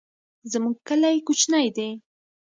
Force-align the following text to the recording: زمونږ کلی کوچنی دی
زمونږ 0.51 0.75
کلی 0.87 1.17
کوچنی 1.27 1.67
دی 1.75 1.89